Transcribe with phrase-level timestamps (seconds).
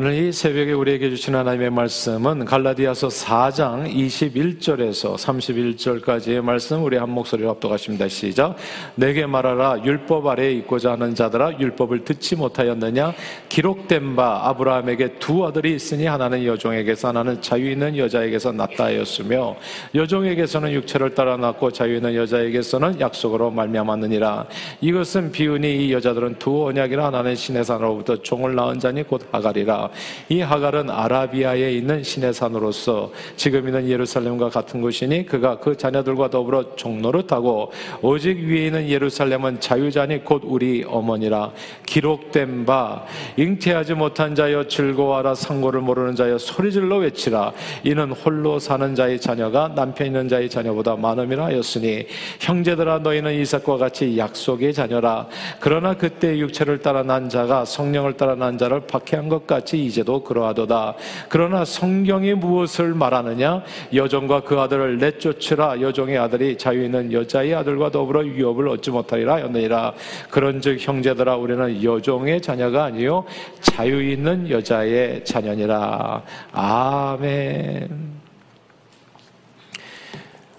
[0.00, 7.48] 오늘 이 새벽에 우리에게 주신 하나님의 말씀은 갈라디아서 4장 21절에서 31절까지의 말씀 우리 한 목소리로
[7.48, 8.06] 합독하십니다.
[8.06, 8.54] 시작.
[8.94, 13.12] 내게 말하라 율법 아래에 있고자 하는 자들아 율법을 듣지 못하였느냐
[13.48, 19.56] 기록된 바 아브라함에게 두 아들이 있으니 하나는 여종에게서 하나는 자유 있는 여자에게서 낳다 하였으며
[19.96, 24.46] 여종에게서는 육체를 따라 낳고 자유 있는 여자에게서는 약속으로 말미암았느니라
[24.80, 29.87] 이것은 비운이 이 여자들은 두 언약이라 하나는 신의 산으로부터 종을 낳은 자니 곧 하갈이라
[30.28, 36.76] 이 하갈은 아라비아에 있는 신의 산으로서 지금 있는 예루살렘과 같은 곳이니 그가 그 자녀들과 더불어
[36.76, 37.72] 종로를 타고
[38.02, 41.52] 오직 위에 있는 예루살렘은 자유자니 곧 우리 어머니라.
[41.86, 43.04] 기록된 바
[43.36, 45.34] 잉태하지 못한 자여 즐거워하라.
[45.34, 47.52] 상고를 모르는 자여 소리질러 외치라.
[47.84, 52.06] 이는 홀로 사는 자의 자녀가 남편 있는 자의 자녀보다 많음이라 하였으니
[52.40, 55.28] 형제들아 너희는 이삭과 같이 약속의 자녀라.
[55.60, 60.22] 그러나 그때 육체를 따라 난 자가 성령을 따라 난 자를 박해한 것 같이 같이 이제도
[60.22, 60.94] 그러하도다.
[61.28, 63.62] 그러나 성경이 무엇을 말하느냐?
[63.94, 65.80] 여종과 그 아들을 내쫓으라.
[65.82, 69.92] 여종의 아들이 자유 있는 여자의 아들과 더불어 위협을 얻지 못하리라 하였느니라.
[70.30, 73.24] 그런즉 형제들아 우리는 여종의 자녀가 아니요
[73.60, 76.22] 자유 있는 여자의 자녀니라.
[76.52, 78.17] 아멘.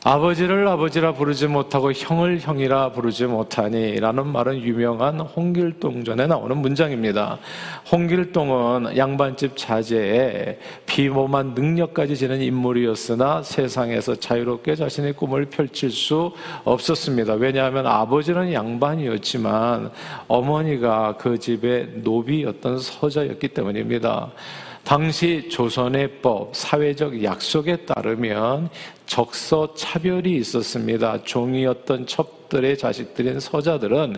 [0.05, 7.37] 아버지를 아버지라 부르지 못하고 형을 형이라 부르지 못하니 라는 말은 유명한 홍길동전에 나오는 문장입니다.
[7.91, 16.31] 홍길동은 양반집 자제에 비범한 능력까지 지닌 인물이었으나 세상에서 자유롭게 자신의 꿈을 펼칠 수
[16.63, 17.33] 없었습니다.
[17.33, 19.91] 왜냐하면 아버지는 양반이었지만
[20.29, 24.31] 어머니가 그 집의 노비였던 서자였기 때문입니다.
[24.89, 28.69] 당시 조선의 법, 사회적 약속에 따르면
[29.05, 31.21] 적서 차별이 있었습니다.
[31.25, 34.17] 종이었던 첩 적들의 자식들인 서자들은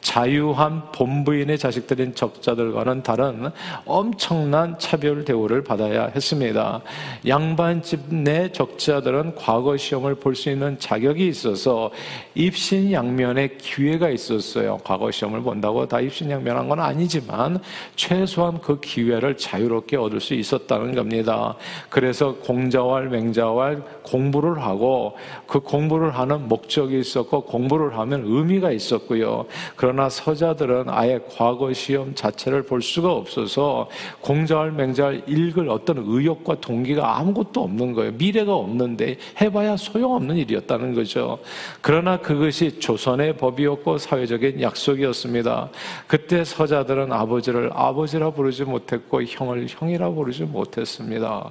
[0.00, 3.50] 자유한 본부인의 자식들인 적자들과는 다른
[3.84, 6.80] 엄청난 차별 대우를 받아야 했습니다.
[7.26, 11.90] 양반집 내 적자들은 과거 시험을 볼 수 있는 자격이 있어서
[12.34, 14.78] 입신 양면의 기회가 있었어요.
[14.82, 17.58] 과거 시험을 본다고 다 입신 양면한 건 아니지만
[17.94, 21.54] 최소한 그 기회를 자유롭게 얻을 수 있었다는 겁니다.
[21.90, 25.16] 그래서 공자왈 맹자왈 공부를 하고
[25.46, 29.46] 그 공부를 하는 목적이 있었고 공부 공부를 하면 의미가 있었고요.
[29.76, 33.88] 그러나 서자들은 아예 과거 시험 자체를 볼 수가 없어서
[34.20, 38.12] 공자할 맹자할 읽을 어떤 의욕과 동기가 아무것도 없는 거예요.
[38.12, 41.38] 미래가 없는데 해봐야 소용없는 일이었다는 거죠.
[41.80, 45.70] 그러나 그것이 조선의 법이었고 사회적인 약속이었습니다.
[46.06, 51.50] 그때 서자들은 아버지를 아버지라 부르지 못했고 형을 형이라 부르지 못했습니다.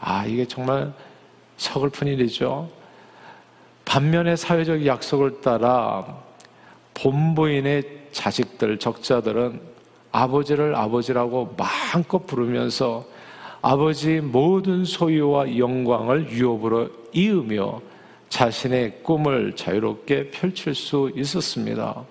[0.00, 0.92] 아, 이게 정말
[1.56, 2.83] 서글픈 일이죠.
[3.94, 6.04] 반면에 사회적 약속을 따라
[6.94, 9.60] 본부인의 자식들, 적자들은
[10.10, 13.04] 아버지를 아버지라고 마음껏 부르면서
[13.62, 17.80] 아버지 모든 소유와 영광을 유업으로 이으며
[18.30, 22.02] 자신의 꿈을 자유롭게 펼칠 수 있었습니다.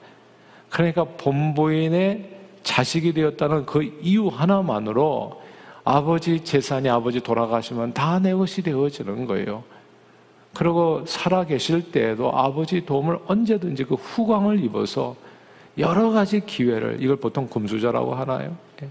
[0.70, 2.30] 그러니까 본부인의
[2.64, 5.42] 자식이 되었다는 그 이유 하나만으로
[5.84, 9.66] 아버지 재산이 아버지 돌아가시면 다 내 것이 되어지는 거예요.
[10.54, 15.16] 그리고 살아 계실 때에도 아버지 도움을 언제든지 그 후광을 입어서
[15.78, 18.56] 여러 가지 기회를 이걸 보통 금수저라고 하나요?
[18.84, 18.88] 예.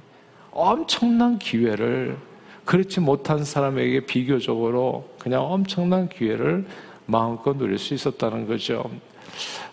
[0.50, 2.16] 엄청난 기회를
[2.64, 6.66] 그렇지 못한 사람에게 비교적으로 그냥 엄청난 기회를
[7.06, 8.90] 마음껏 누릴 수 있었다는 거죠.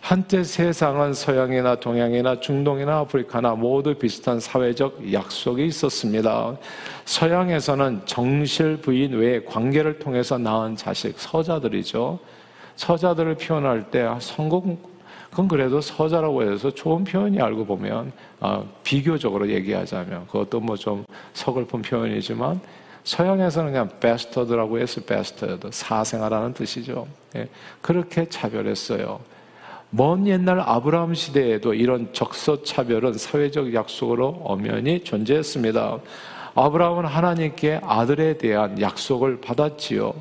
[0.02, 6.58] 한때 세상은 서양이나 동양이나 중동이나 아프리카나 모두 비슷한 사회적 약속이 있었습니다.
[7.06, 12.20] 서양에서는 정실 부인 외에 관계를 통해서 낳은 자식, 서자들이죠.
[12.76, 14.78] 서자들을 표현할 때 성공,
[15.30, 21.82] 그건 그래도 서자라고 해서 좋은 표현이 알고 보면 어, 비교적으로 얘기하자면 그것도 뭐 좀 서글픈
[21.82, 22.60] 표현이지만
[23.04, 27.08] 서양에서는 그냥 베스터드라고 해서 베스터드 사생아라는 뜻이죠.
[27.36, 27.48] 예,
[27.82, 29.20] 그렇게 차별했어요.
[29.92, 36.00] 먼 옛날 아브라함 시대에도 이런 적서 차별은 사회적 약속으로 엄연히 존재했습니다.
[36.54, 40.14] 아브라함은 하나님께 아들에 대한 약속을 받았지요.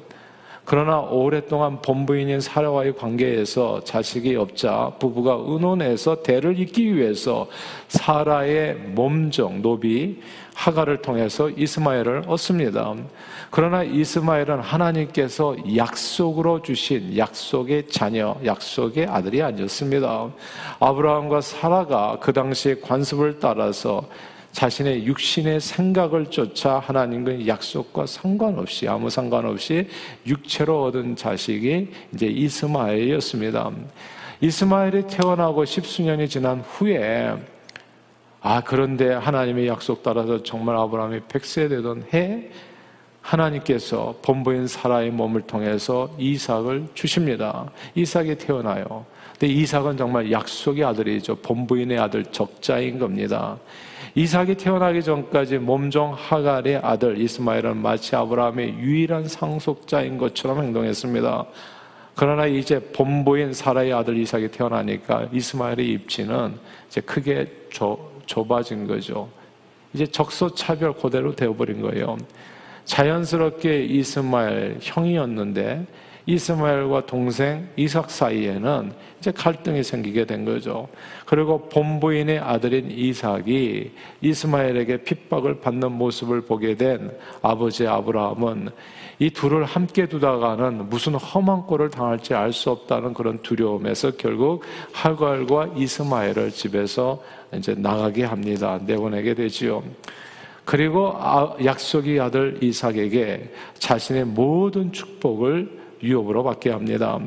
[0.68, 7.48] 그러나 오랫동안 본부인인 사라와의 관계에서 자식이 없자 부부가 의논해서 대를 잇기 위해서
[7.88, 10.20] 사라의 몸종 노비
[10.54, 12.94] 하가를 통해서 이스마엘을 얻습니다.
[13.50, 20.28] 그러나 이스마엘은 하나님께서 약속으로 주신 약속의 자녀, 약속의 아들이 아니었습니다.
[20.80, 24.06] 아브라함과 사라가 그 당시의 관습을 따라서
[24.58, 29.86] 자신의 육신의 생각을 쫓아 하나님과의 약속과 상관없이 아무 상관없이
[30.26, 33.70] 육체로 얻은 자식이 이제 이스마엘이었습니다.
[34.40, 37.36] 이스마엘이 태어나고 십수년이 지난 후에
[38.40, 42.50] 아, 그런데 하나님의 약속 따라서 정말 아브라함이 100세 되던 해
[43.28, 47.70] 하나님께서 본부인 사라의 몸을 통해서 이삭을 주십니다.
[47.94, 49.04] 이삭이 태어나요.
[49.32, 51.36] 근데 이삭은 정말 약속의 아들이죠.
[51.36, 53.58] 본부인의 아들 적자인 겁니다.
[54.14, 61.46] 이삭이 태어나기 전까지 몸종 하갈의 아들 이스마엘은 마치 아브라함의 유일한 상속자인 것처럼 행동했습니다.
[62.14, 66.54] 그러나 이제 본부인 사라의 아들 이삭이 태어나니까 이스마엘의 입지는
[66.88, 69.28] 이제 크게 좁, 좁아진 거죠.
[69.92, 72.16] 이제 적소차별 그대로 되어버린 거예요.
[72.88, 75.86] 자연스럽게 이스마엘 형이었는데
[76.24, 80.88] 이스마엘과 동생 이삭 사이에는 이제 갈등이 생기게 된 거죠.
[81.24, 88.68] 그리고 본부인의 아들인 이삭이 이스마엘에게 핍박을 받는 모습을 보게 된 아버지 아브라함은
[89.20, 95.70] 이 둘을 함께 두다가는 무슨 험한 꼴을 당할지 알 수 없다는 그런 두려움에서 결국 하갈과
[95.76, 97.22] 이스마엘을 집에서
[97.54, 98.78] 이제 나가게 합니다.
[98.86, 99.82] 내보내게 되지요.
[100.68, 105.66] 그리고 아, 약속의 아들 이삭에게 자신의 모든 축복을
[106.02, 107.18] 유업으로 받게 합니다.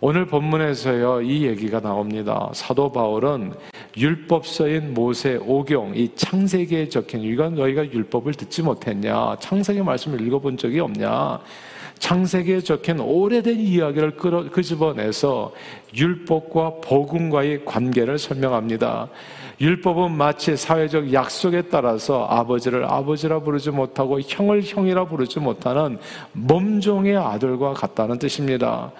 [0.00, 2.48] 오늘 본문에서요, 이 얘기가 나옵니다.
[2.54, 3.52] 사도 바울은
[3.94, 9.36] 율법서인 모세 오경, 이 창세기에 적힌, 이건 너희가 율법을 듣지 못했냐?
[9.38, 11.40] 창세기 말씀을 읽어본 적이 없냐?
[11.98, 14.16] 창세기에 적힌 오래된 이야기를
[14.50, 15.52] 끄집어내서
[15.94, 19.10] 율법과 복음과의 관계를 설명합니다.
[19.62, 25.98] 율법은 마치 사회적 약속에 따라서 아버지를 아버지라 부르지 못하고 형을 형이라 부르지 못하는
[26.32, 28.90] 몸종의 아들과 같다는 뜻입니다.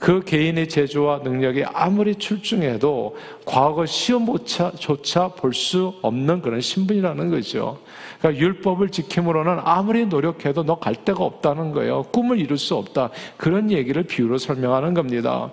[0.00, 7.78] 그 개인의 재주와 능력이 아무리 출중해도 과거 시험조차 볼 수 없는 그런 신분이라는 거죠.
[8.18, 12.04] 그러니까 율법을 지킴으로는 아무리 노력해도 너 갈 데가 없다는 거예요.
[12.04, 13.10] 꿈을 이룰 수 없다.
[13.36, 15.50] 그런 얘기를 비유로 설명하는 겁니다.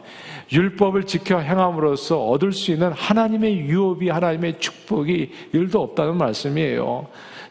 [0.54, 7.08] 율법을 지켜 행함으로써 얻을 수 있는 하나님의 유업이 하나님의 축복이 일도 없다는 말씀이에요.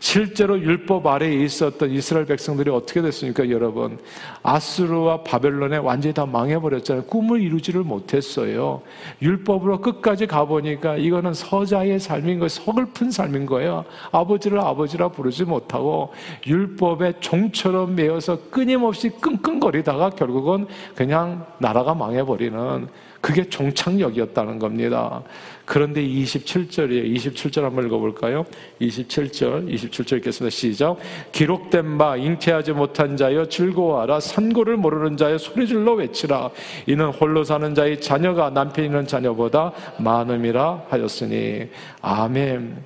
[0.07, 3.99] 실제로 율법 아래에 있었던 이스라엘 백성들이 어떻게 됐습니까, 여러분?
[4.45, 7.07] 아수르와 바벨론에 완전히 다 망해버렸잖아요.
[7.07, 8.83] 꿈을 이루지를 못했어요.
[9.21, 12.49] 율법으로 끝까지 가보니까 이거는 서자의 삶인 거예요.
[12.49, 13.85] 서글픈 삶인 거예요.
[14.13, 16.13] 아버지를 아버지라 부르지 못하고
[16.47, 22.87] 율법의 종처럼 매여서 끊임없이 끙끙거리다가 결국은 그냥 나라가 망해버리는
[23.21, 25.25] 그게 종착역이었다는 겁니다.
[25.65, 27.13] 그런데 27절이에요.
[27.17, 28.47] 27절 한번 읽어볼까요?
[28.81, 30.55] 27절, 27절 읽겠습니다.
[30.55, 30.97] 시작.
[31.33, 34.21] 기록된 바 잉태하지 못한 자여 즐거워하라.
[34.21, 36.51] 산고를 모르는 자여 소리질러 외치라.
[36.87, 41.69] 이는 홀로 사는 자의 자녀가 남편 있는 자녀보다 많음이라 하였으니.
[42.03, 42.85] 아멘.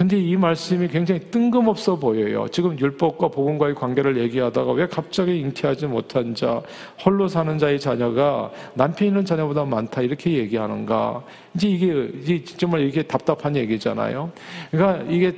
[0.00, 2.46] 근데 이 말씀이 굉장히 뜬금없어 보여요.
[2.50, 6.62] 지금 율법과 복음과의 관계를 얘기하다가 왜 갑자기 잉태하지 못한 자,
[7.04, 11.22] 홀로 사는 자의 자녀가 남편 있는 자녀보다 많다 이렇게 얘기하는가?
[11.54, 14.30] 이제 이게 정말 이게 답답한 얘기잖아요.
[14.70, 15.34] 그러니까 이게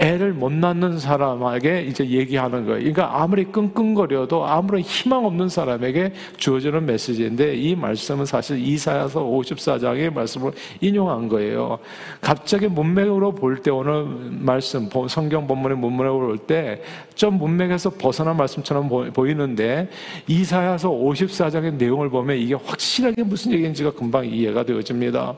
[0.00, 2.78] 애를 못 낳는 사람에게 이제 얘기하는 거예요.
[2.78, 10.52] 그러니까 아무리 끙끙거려도 아무런 희망 없는 사람에게 주어지는 메시지인데 이 말씀은 사실 이사야서 54장의 말씀을
[10.80, 11.78] 인용한 거예요.
[12.22, 14.06] 갑자기 문맥으로 볼 때 오늘
[14.40, 16.80] 말씀 성경 본문의 문맥으로 볼 때
[17.20, 19.90] 좀 문맥에서 벗어난 말씀처럼 보이는데
[20.26, 25.34] 이사야서 54장의 내용을 보면 이게 확실하게 무슨 얘기인지가 금방 이해가 되어집니다.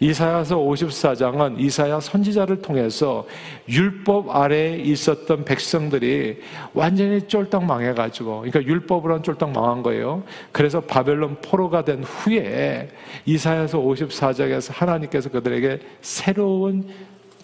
[0.00, 3.26] 이사야서 54장은 이사야 선지자를 통해서
[3.70, 6.40] 율법 아래에 있었던 백성들이
[6.74, 10.22] 완전히 쫄딱 망해가지고, 그러니까 율법으로는 쫄딱 망한 거예요.
[10.52, 12.88] 그래서 바벨론 포로가 된 후에
[13.26, 16.88] 이사야서 54장에서 하나님께서 그들에게 새로운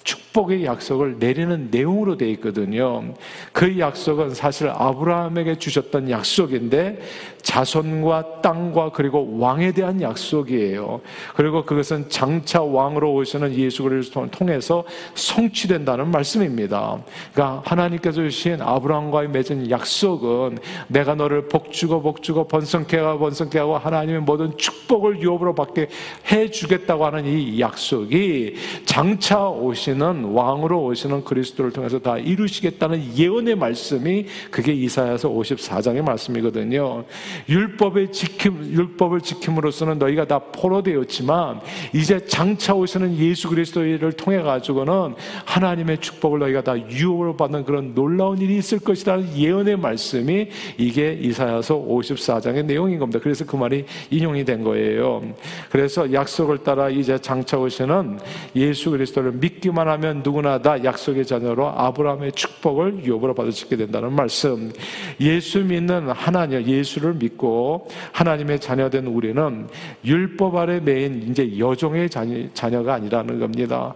[0.04, 3.14] 축 복의 약속을 내리는 내용으로 되어 있거든요.
[3.52, 7.00] 그 약속은 사실 아브라함에게 주셨던 약속인데
[7.42, 11.00] 자손과 땅과 그리고 왕에 대한 약속이에요.
[11.34, 16.98] 그리고 그것은 장차 왕으로 오시는 예수 그리스도를 통해서 성취된다는 말씀입니다.
[17.32, 20.58] 그러니까 하나님께서 주신 아브라함과의 맺은 약속은
[20.88, 25.88] 내가 너를 복주고 복주고 번성케 하고 번성케 하고 하나님의 모든 축복을 유업으로 받게
[26.30, 34.26] 해 주겠다고 하는 이 약속이 장차 오시는 왕으로 오시는 그리스도를 통해서 다 이루시겠다는 예언의 말씀이
[34.50, 37.04] 그게 이사야서 54장의 말씀이거든요.
[37.48, 41.60] 율법의 지킴, 율법을 지킴으로써는 너희가 다 포로되었지만
[41.94, 48.38] 이제 장차 오시는 예수 그리스도를 통해 가지고는 하나님의 축복을 너희가 다 유업으로 받는 그런 놀라운
[48.38, 53.20] 일이 있을 것이라는 예언의 말씀이 이게 이사야서 54장의 내용인 겁니다.
[53.22, 55.22] 그래서 그 말이 인용이 된 거예요.
[55.70, 58.18] 그래서 약속을 따라 이제 장차 오시는
[58.56, 64.12] 예수 그리스도를 믿기만 하면 누구나 다 약속의 자녀로 아브라함의 축복을 유업으로 받을 수 있게 된다는
[64.12, 64.72] 말씀.
[65.20, 69.68] 예수 믿는 하나님, 예수를 믿고 하나님의 자녀된 우리는
[70.04, 73.94] 율법 아래 매인 이제 여종의 자녀, 가 아니라는 겁니다.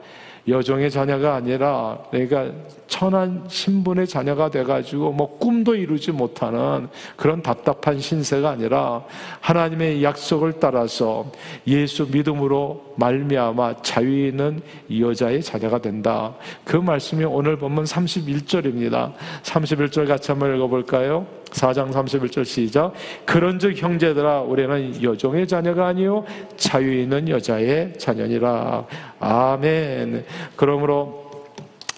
[0.49, 2.51] 여종의 자녀가 아니라 그러니까
[2.89, 9.05] 천한 신분의 자녀가 돼가지고 뭐 꿈도 이루지 못하는 그런 답답한 신세가 아니라
[9.41, 11.31] 하나님의 약속을 따라서
[11.67, 14.61] 예수 믿음으로 말미암아 자유 있는
[14.99, 16.35] 여자의 자녀가 된다.
[16.65, 19.13] 그 말씀이 오늘 보면 31절입니다.
[19.43, 21.42] 31절 같이 한번 읽어볼까요?
[21.53, 22.93] 4장 31절 시작.
[23.25, 26.25] 그런즉 형제들아 우리는 여종의 자녀가 아니요
[26.57, 28.87] 자유 있는 여자의 자녀니라.
[29.21, 30.25] 아멘.
[30.57, 31.23] 그러므로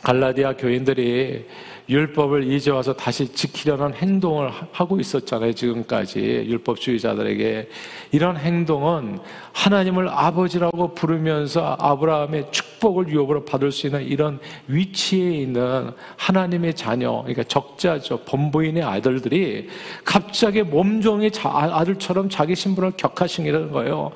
[0.02, 1.46] 갈라디아 교인들이
[1.88, 5.52] 율법을 이제 와서 다시 지키려는 행동을 하고 있었잖아요.
[5.52, 7.68] 지금까지 율법주의자들에게
[8.12, 9.18] 이런 행동은
[9.52, 17.42] 하나님을 아버지라고 부르면서 아브라함의 축복을 유업으로 받을 수 있는 이런 위치에 있는 하나님의 자녀, 그러니까
[17.44, 18.20] 적자죠.
[18.24, 19.68] 본부인의 아들들이
[20.04, 24.12] 갑자기 몸종의 아들처럼 자기 신분을 격하시는 거예요.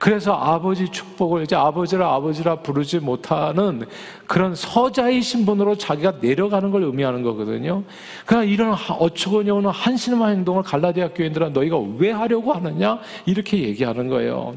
[0.00, 3.84] 그래서 아버지 축복을 이제 아버지라 아버지라 부르지 못하는
[4.26, 7.82] 그런 서자의 신분으로 자기가 내려가는 걸 의미하는 거거든요.
[8.24, 14.54] 그러니까 이런 어처구니 없는 한심한 행동을 갈라디아 교인들은 너희가 왜 하려고 하느냐 이렇게 얘기하는 거예요.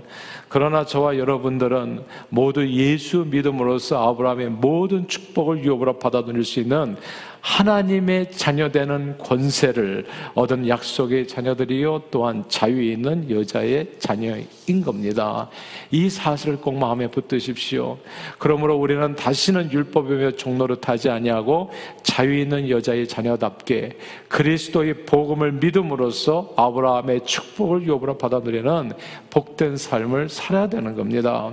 [0.48, 6.96] 그러나 저와 여러분들은 모두 예수 믿음으로써 아브라함의 모든 축복을 유업으로 받아들일 수 있는
[7.44, 15.50] 하나님의 자녀되는 권세를 얻은 약속의 자녀들이요 또한 자유 있는 여자의 자녀인 겁니다.
[15.92, 17.98] 이 사실을 꼭 마음에 붙드십시오.
[18.40, 21.70] 그러므로 우리는 다시는 율법이며 종노릇하지 아니하고
[22.02, 23.98] 자유 있는 여자의 자녀답게
[24.30, 28.94] 그리스도의 복음을 믿음으로써 아브라함의 축복을 유업으로 받아들이는
[29.30, 31.52] 복된 삶을 살아야 되는 겁니다.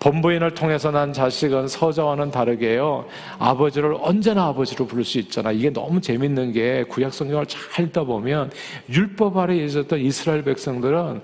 [0.00, 3.04] 본부인을 통해서 난 자식은 서자와는 다르게요.
[3.38, 5.52] 아버지를 언제나 아버지로 부를 수 있잖아.
[5.52, 8.50] 이게 너무 재밌는 게 구약 성경을 잘 읽다 보면
[8.88, 11.20] 율법 아래 있었던 이스라엘 백성들은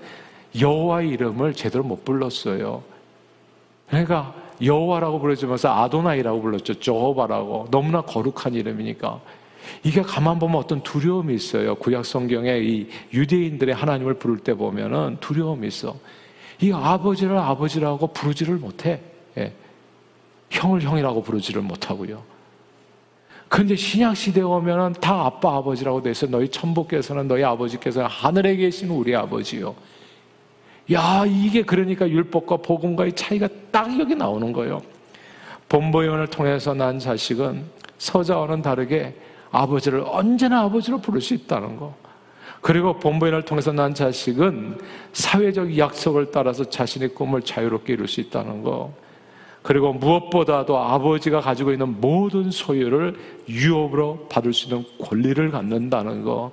[0.59, 2.83] 여호와의 이름을 제대로 못 불렀어요.
[3.89, 6.75] 그러니까 여호와라고 부르지면서 아도나이라고 불렀죠.
[6.75, 7.67] 저호바라고.
[7.71, 9.19] 너무나 거룩한 이름이니까.
[9.83, 11.75] 이게 가만 보면 어떤 두려움이 있어요.
[11.75, 15.95] 구약 성경에 이 유대인들의 하나님을 부를 때 보면은 두려움이 있어.
[16.59, 19.01] 이 아버지를 아버지라고 부르지를 못해.
[19.37, 19.53] 예.
[20.49, 22.23] 형을 형이라고 부르지를 못하고요.
[23.49, 29.15] 그런데 신약 시대에 오면은 다 아빠 아버지라고 돼서 너희 천부께서는 너희 아버지께서는 하늘에 계신 우리
[29.15, 29.75] 아버지요.
[30.91, 34.81] 야 이게 그러니까 율법과 복음과의 차이가 딱 여기 나오는 거예요.
[35.69, 37.63] 본보연을 통해서 난 자식은
[37.97, 39.15] 서자와는 다르게
[39.51, 41.95] 아버지를 언제나 아버지로 부를 수 있다는 거.
[42.61, 44.79] 그리고 본부인을 통해서 난 자식은
[45.13, 48.93] 사회적 약속을 따라서 자신의 꿈을 자유롭게 이룰 수 있다는 거.
[49.67, 53.17] 그리고 무엇보다도 아버지가 가지고 있는 모든 소유를
[53.49, 56.51] 유업으로 받을 수 있는 권리를 갖는다는 거.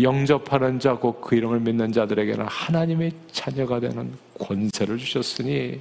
[0.00, 5.80] 영접하는 자, 곧그 이름을 믿는 자들에게는 하나님의 자녀가 되는 권세를 주셨으니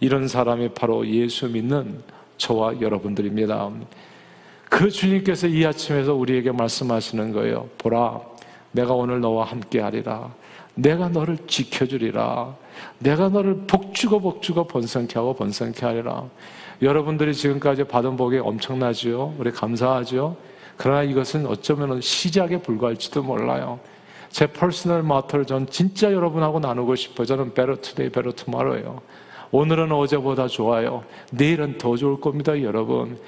[0.00, 2.02] 이런 사람이 바로 예수 믿는
[2.36, 3.70] 저와 여러분들입니다.
[4.68, 7.68] 그 주님께서 이 아침에서 우리에게 말씀하시는 거예요.
[7.78, 8.20] 보라,
[8.72, 10.30] 내가 오늘 너와 함께 하리라.
[10.74, 12.54] 내가 너를 지켜주리라.
[12.98, 16.24] 내가 너를 복주고 복주고 번성케 하고 번성케 하리라.
[16.82, 19.34] 여러분들이 지금까지 받은 복이 엄청나지요.
[19.38, 20.36] 우리 감사하죠.
[20.76, 23.80] 그러나 이것은 어쩌면 시작에 불과할지도 몰라요.
[24.28, 27.26] 제 personal matter를 전 진짜 여러분하고 나누고 싶어요.
[27.26, 29.00] 저는 better today, better tomorrow예요.
[29.50, 31.04] 오늘은 어제보다 좋아요.
[31.30, 33.18] 내일은 더 좋을 겁니다, 여러분.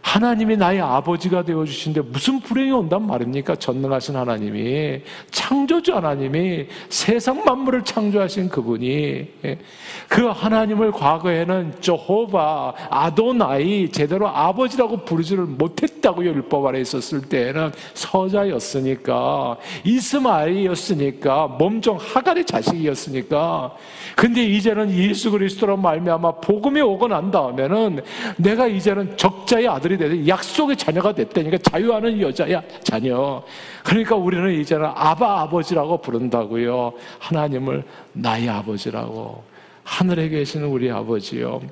[0.00, 3.56] 하나님이 나의 아버지가 되어 주신데 무슨 불행이 온단 말입니까?
[3.56, 8.88] 전능하신 하나님이 창조주 하나님이 세상 만물을 창조하신 그분이
[9.44, 9.58] 예.
[10.08, 21.48] 그 하나님을 과거에는 Jehovah 아도나이 제대로 아버지라고 부르지를 못했다고요 율법 아래 있었을 때에는 서자였으니까 이스마엘이었으니까
[21.58, 23.74] 몸종 하갈의 자식이었으니까
[24.16, 28.00] 근데 이제는 예수 그리스도로 말미암아 복음이 오고 난 다음에는
[28.36, 33.42] 내가 이제는 적자의 아들 아들이 되서 약속의 자녀가 됐다니까 자유하는 여자야 자녀.
[33.82, 36.92] 그러니까 우리는 이제는 아바 아버지라고 부른다고요.
[37.18, 39.42] 하나님을 나의 아버지라고.
[39.88, 41.62] 하늘에 계시는 우리 아버지요.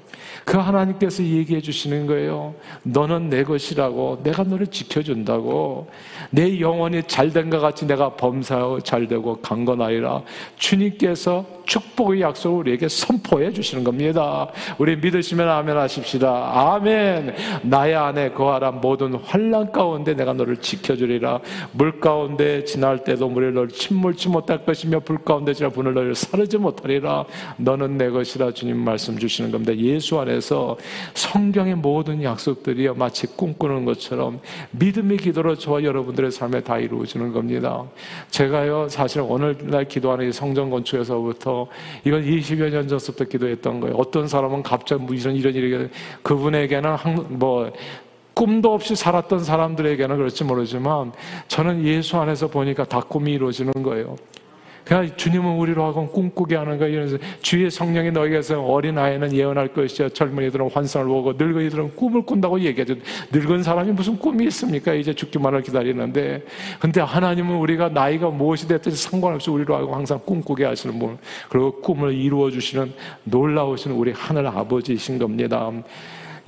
[0.47, 2.55] 그 하나님께서 얘기해 주시는 거예요.
[2.83, 4.21] 너는 내 것이라고.
[4.23, 5.87] 내가 너를 지켜준다고.
[6.31, 10.23] 내 영혼이 잘된 것 같이 내가 범사하고 잘되고 강건하리라.
[10.57, 14.49] 주님께서 축복의 약속을 우리에게 선포해 주시는 겁니다.
[14.79, 16.73] 우리 믿으시면 아멘 하십시다.
[16.75, 17.35] 아멘.
[17.63, 21.41] 나의 안에 거하라 모든 환란 가운데 내가 너를 지켜주리라.
[21.73, 26.57] 물 가운데 지날 때도 물을 너를 침몰치 못할 것이며 불 가운데 지나 분을 너를 사르지
[26.57, 27.27] 못하리라.
[27.59, 29.77] 너는 내내 것이라 주님 말씀 주시는 겁니다.
[29.77, 30.77] 예수 안에서
[31.15, 37.85] 성경의 모든 약속들이 마치 꿈꾸는 것처럼 믿음의 기도로 저와 여러분들의 삶에 다 이루어지는 겁니다.
[38.31, 41.67] 제가요, 사실 오늘날 기도하는 이 성전 건축에서부터
[42.05, 43.97] 이건 20여 년 전부터 기도했던 거예요.
[43.97, 45.89] 어떤 사람은 갑자기 뭐 이런, 일이,
[46.23, 47.73] 그분에게는 한, 뭐,
[48.35, 51.13] 꿈도 없이 살았던 사람들에게는 그렇지 모르지만
[51.49, 54.17] 저는 예수 안에서 보니까 다 꿈이 이루어지는 거예요.
[54.87, 56.93] 그냥 주님은 우리로 하고 꿈꾸게 하는 거예요.
[56.93, 62.95] 이러면서 주의 성령이 너에게서 어린 아이는 예언할 것이요 젊은이들은 환상을 보고 늙은이들은 꿈을 꾼다고 얘기하죠.
[63.33, 64.95] 늙은 사람이 무슨 꿈이 있습니까?
[64.95, 66.45] 이제 죽기만을 기다리는데
[66.79, 72.15] 근데 하나님은 우리가 나이가 무엇이 됐든지 상관없이 우리로 하고 항상 꿈꾸게 하시는 분 그리고 꿈을
[72.15, 72.93] 이루어 주시는
[73.25, 75.73] 놀라우신 우리 하늘 아버지이신 겁니다.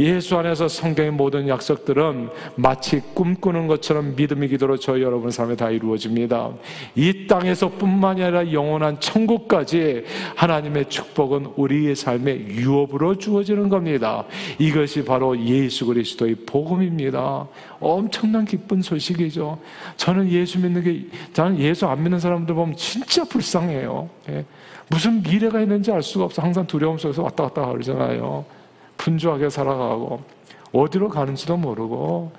[0.01, 6.53] 예수 안에서 성경의 모든 약속들은 마치 꿈꾸는 것처럼 믿음의 기도로 저희 여러분 삶에 다 이루어집니다.
[6.95, 10.05] 이 땅에서 뿐만이 아니라 영원한 천국까지
[10.37, 14.25] 하나님의 축복은 우리의 삶에 유업으로 주어지는 겁니다.
[14.59, 17.49] 이것이 바로 예수 그리스도의 복음입니다.
[17.81, 19.59] 엄청난 기쁜 소식이죠.
[19.97, 24.09] 저는 예수 믿는 게, 저는 예수 안 믿는 사람들 보면 진짜 불쌍해요.
[24.31, 24.45] 예.
[24.91, 26.41] 무슨 미래가 있는지 알 수가 없어.
[26.41, 28.58] 항상 두려움 속에서 왔다 갔다 그러잖아요.
[28.99, 30.23] 분주하게 살아가고
[30.73, 32.33] 어디로 가는지도 모르고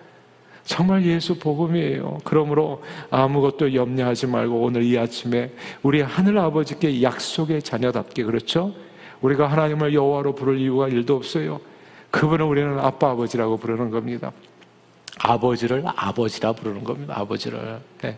[0.64, 2.20] 정말 예수 복음이에요.
[2.24, 5.52] 그러므로 아무것도 염려하지 말고 오늘 이 아침에
[5.82, 8.74] 우리 하늘 아버지께 약속의 자녀답게 그렇죠?
[9.22, 11.60] 우리가 하나님을 여호와로 부를 이유가 일도 없어요.
[12.12, 14.32] 그분은 우리는 아빠 아버지라고 부르는 겁니다.
[15.18, 17.16] 아버지를 아버지라 부르는 겁니다.
[17.18, 18.18] 아버지를 네.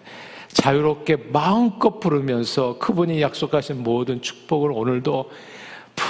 [0.50, 5.30] 자유롭게 마음껏 부르면서 그분이 약속하신 모든 축복을 오늘도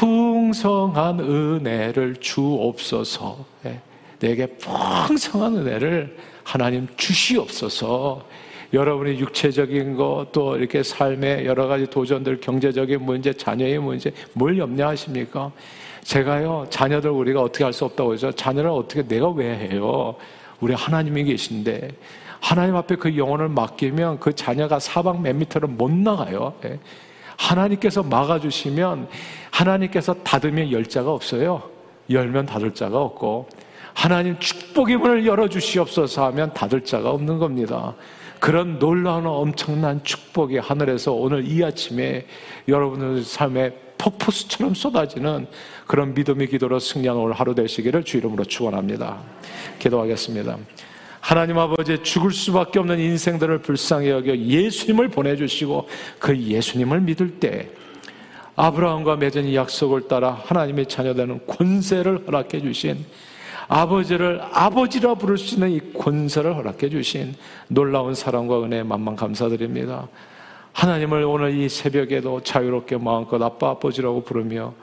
[0.01, 3.45] 풍성한 은혜를 주옵소서.
[3.67, 3.79] 예,
[4.17, 8.25] 내게 풍성한 은혜를 하나님 주시옵소서.
[8.73, 15.51] 여러분의 육체적인 것, 또 이렇게 삶의 여러 가지 도전들, 경제적인 문제, 자녀의 문제, 뭘 염려하십니까?
[16.03, 20.15] 제가요, 자녀들 우리가 어떻게 할 수 없다고 해서 자녀를 어떻게 내가 왜 해요?
[20.61, 21.89] 우리 하나님이 계신데,
[22.39, 26.55] 하나님 앞에 그 영혼을 맡기면 그 자녀가 사방 몇 미터를 못 나가요.
[27.41, 27.47] 예.
[27.47, 29.07] 하나님께서 막아주시면
[29.51, 31.63] 하나님께서 닫으면 열 자가 없어요.
[32.09, 33.47] 열면 닫을 자가 없고
[33.93, 37.95] 하나님 축복의 문을 열어주시옵소서 하면 닫을 자가 없는 겁니다.
[38.39, 42.25] 그런 놀라운 엄청난 축복이 하늘에서 오늘 이 아침에
[42.67, 45.45] 여러분의 삶에 폭포수처럼 쏟아지는
[45.85, 49.19] 그런 믿음의 기도로 승리하는 오늘 하루 되시기를 주 이름으로 축원합니다.
[49.77, 50.57] 기도하겠습니다.
[51.21, 55.87] 하나님 아버지 죽을 수밖에 없는 인생들을 불쌍히 여겨 예수님을 보내주시고
[56.19, 57.69] 그 예수님을 믿을 때
[58.55, 63.05] 아브라함과 맺은 이 약속을 따라 하나님의 자녀되는 권세를 허락해 주신
[63.67, 67.35] 아버지를 아버지라 부를 수 있는 이 권세를 허락해 주신
[67.69, 70.09] 놀라운 사랑과 은혜에 만만 감사드립니다.
[70.73, 74.73] 하나님을 오늘 이 새벽에도 자유롭게 마음껏 아빠 아버지라고 부르며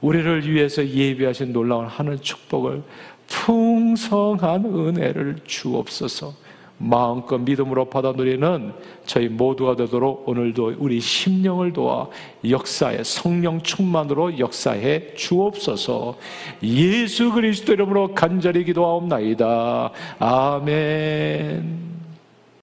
[0.00, 2.82] 우리를 위해서 예비하신 놀라운 하늘 축복을
[3.28, 6.46] 풍성한 은혜를 주옵소서.
[6.78, 8.72] 마음껏 믿음으로 받아 누리는
[9.06, 12.08] 저희 모두가 되도록 오늘도 우리 심령을 도와
[12.46, 16.16] 역사에 성령 충만으로 역사해 주옵소서.
[16.62, 19.90] 예수 그리스도 이름으로 간절히 기도하옵나이다.
[20.18, 21.95] 아멘.